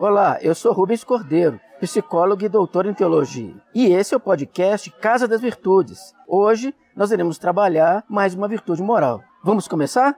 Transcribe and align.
Olá, 0.00 0.38
eu 0.42 0.54
sou 0.54 0.72
Rubens 0.72 1.02
Cordeiro, 1.02 1.58
psicólogo 1.80 2.44
e 2.44 2.48
doutor 2.48 2.86
em 2.86 2.94
teologia. 2.94 3.56
E 3.74 3.86
esse 3.86 4.14
é 4.14 4.16
o 4.16 4.20
podcast 4.20 4.88
Casa 4.92 5.26
das 5.26 5.40
Virtudes. 5.40 6.14
Hoje 6.28 6.72
nós 6.94 7.10
iremos 7.10 7.36
trabalhar 7.36 8.04
mais 8.08 8.32
uma 8.32 8.46
virtude 8.46 8.80
moral. 8.80 9.24
Vamos 9.42 9.66
começar? 9.66 10.16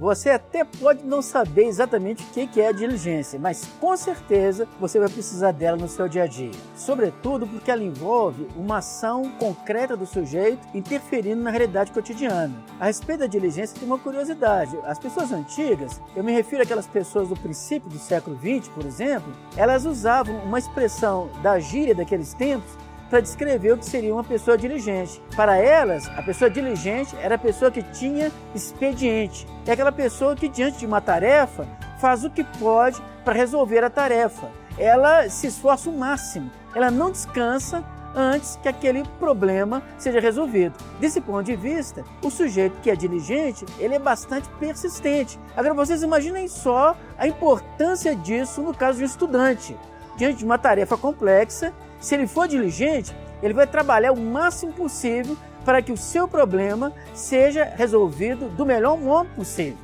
Você 0.00 0.30
até 0.30 0.64
pode 0.64 1.04
não 1.04 1.20
saber 1.20 1.66
exatamente 1.66 2.22
o 2.22 2.26
que 2.48 2.58
é 2.58 2.68
a 2.68 2.72
diligência, 2.72 3.38
mas 3.38 3.68
com 3.78 3.94
certeza 3.98 4.66
você 4.80 4.98
vai 4.98 5.10
precisar 5.10 5.52
dela 5.52 5.76
no 5.76 5.86
seu 5.86 6.08
dia 6.08 6.22
a 6.22 6.26
dia. 6.26 6.52
Sobretudo 6.74 7.46
porque 7.46 7.70
ela 7.70 7.84
envolve 7.84 8.48
uma 8.56 8.78
ação 8.78 9.30
concreta 9.32 9.94
do 9.94 10.06
sujeito 10.06 10.66
interferindo 10.72 11.42
na 11.42 11.50
realidade 11.50 11.92
cotidiana. 11.92 12.64
A 12.80 12.86
respeito 12.86 13.20
da 13.20 13.26
diligência, 13.26 13.78
tem 13.78 13.86
uma 13.86 13.98
curiosidade. 13.98 14.74
As 14.84 14.98
pessoas 14.98 15.32
antigas, 15.32 16.00
eu 16.16 16.24
me 16.24 16.32
refiro 16.32 16.62
àquelas 16.62 16.86
pessoas 16.86 17.28
do 17.28 17.36
princípio 17.36 17.90
do 17.90 17.98
século 17.98 18.38
XX, 18.38 18.72
por 18.72 18.86
exemplo, 18.86 19.30
elas 19.54 19.84
usavam 19.84 20.34
uma 20.44 20.58
expressão 20.58 21.28
da 21.42 21.60
gíria 21.60 21.94
daqueles 21.94 22.32
tempos 22.32 22.79
para 23.10 23.20
descrever 23.20 23.72
o 23.72 23.78
que 23.78 23.84
seria 23.84 24.14
uma 24.14 24.22
pessoa 24.22 24.56
diligente. 24.56 25.20
Para 25.36 25.56
elas, 25.58 26.08
a 26.16 26.22
pessoa 26.22 26.48
diligente 26.48 27.14
era 27.20 27.34
a 27.34 27.38
pessoa 27.38 27.70
que 27.70 27.82
tinha 27.82 28.30
expediente. 28.54 29.46
É 29.66 29.72
aquela 29.72 29.92
pessoa 29.92 30.36
que, 30.36 30.48
diante 30.48 30.78
de 30.78 30.86
uma 30.86 31.00
tarefa, 31.00 31.66
faz 32.00 32.24
o 32.24 32.30
que 32.30 32.44
pode 32.44 33.02
para 33.24 33.34
resolver 33.34 33.82
a 33.84 33.90
tarefa. 33.90 34.48
Ela 34.78 35.28
se 35.28 35.48
esforça 35.48 35.90
o 35.90 35.98
máximo, 35.98 36.50
ela 36.74 36.90
não 36.90 37.10
descansa 37.10 37.84
antes 38.14 38.56
que 38.62 38.68
aquele 38.68 39.04
problema 39.18 39.82
seja 39.98 40.20
resolvido. 40.20 40.74
Desse 40.98 41.20
ponto 41.20 41.44
de 41.44 41.56
vista, 41.56 42.04
o 42.22 42.30
sujeito 42.30 42.80
que 42.80 42.90
é 42.90 42.96
diligente, 42.96 43.64
ele 43.78 43.94
é 43.94 43.98
bastante 43.98 44.48
persistente. 44.58 45.38
Agora 45.56 45.74
vocês 45.74 46.02
imaginem 46.02 46.48
só 46.48 46.96
a 47.18 47.26
importância 47.26 48.14
disso 48.14 48.62
no 48.62 48.74
caso 48.74 48.98
de 48.98 49.04
um 49.04 49.06
estudante. 49.06 49.76
Diante 50.20 50.40
de 50.40 50.44
uma 50.44 50.58
tarefa 50.58 50.98
complexa, 50.98 51.72
se 51.98 52.14
ele 52.14 52.26
for 52.26 52.46
diligente, 52.46 53.16
ele 53.42 53.54
vai 53.54 53.66
trabalhar 53.66 54.12
o 54.12 54.20
máximo 54.20 54.70
possível 54.70 55.34
para 55.64 55.80
que 55.80 55.90
o 55.90 55.96
seu 55.96 56.28
problema 56.28 56.92
seja 57.14 57.64
resolvido 57.64 58.50
do 58.50 58.66
melhor 58.66 58.98
modo 58.98 59.30
possível. 59.30 59.78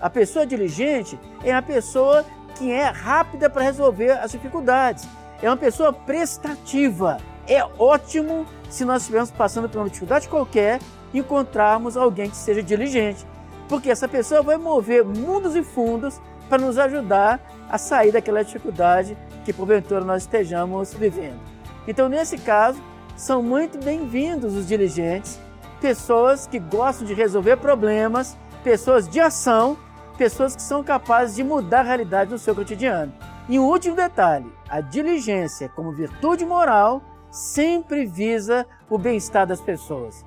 A 0.00 0.10
pessoa 0.10 0.44
diligente 0.44 1.16
é 1.44 1.54
a 1.54 1.62
pessoa 1.62 2.24
que 2.56 2.68
é 2.68 2.86
rápida 2.86 3.48
para 3.48 3.62
resolver 3.62 4.10
as 4.10 4.32
dificuldades. 4.32 5.06
É 5.40 5.48
uma 5.48 5.56
pessoa 5.56 5.92
prestativa. 5.92 7.18
É 7.46 7.62
ótimo 7.78 8.44
se 8.68 8.84
nós 8.84 9.02
estivermos 9.02 9.30
passando 9.30 9.68
por 9.68 9.78
uma 9.78 9.86
dificuldade 9.86 10.28
qualquer 10.28 10.80
encontrarmos 11.14 11.96
alguém 11.96 12.28
que 12.28 12.36
seja 12.36 12.60
diligente, 12.60 13.24
porque 13.68 13.88
essa 13.88 14.08
pessoa 14.08 14.42
vai 14.42 14.56
mover 14.56 15.04
mundos 15.04 15.54
e 15.54 15.62
fundos 15.62 16.20
para 16.48 16.58
nos 16.58 16.76
ajudar 16.76 17.40
a 17.70 17.78
sair 17.78 18.10
daquela 18.10 18.42
dificuldade 18.42 19.16
que 19.46 19.52
porventura 19.52 20.04
nós 20.04 20.24
estejamos 20.24 20.92
vivendo. 20.92 21.38
Então, 21.86 22.08
nesse 22.08 22.36
caso, 22.36 22.82
são 23.16 23.40
muito 23.40 23.78
bem-vindos 23.78 24.56
os 24.56 24.66
diligentes, 24.66 25.38
pessoas 25.80 26.48
que 26.48 26.58
gostam 26.58 27.06
de 27.06 27.14
resolver 27.14 27.56
problemas, 27.58 28.36
pessoas 28.64 29.08
de 29.08 29.20
ação, 29.20 29.78
pessoas 30.18 30.56
que 30.56 30.62
são 30.62 30.82
capazes 30.82 31.36
de 31.36 31.44
mudar 31.44 31.80
a 31.80 31.84
realidade 31.84 32.32
no 32.32 32.38
seu 32.38 32.56
cotidiano. 32.56 33.12
E 33.48 33.56
um 33.56 33.64
último 33.64 33.94
detalhe: 33.94 34.52
a 34.68 34.80
diligência, 34.80 35.68
como 35.68 35.92
virtude 35.92 36.44
moral, 36.44 37.00
sempre 37.30 38.04
visa 38.04 38.66
o 38.90 38.98
bem-estar 38.98 39.46
das 39.46 39.60
pessoas. 39.60 40.24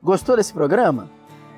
Gostou 0.00 0.36
desse 0.36 0.52
programa? 0.52 1.10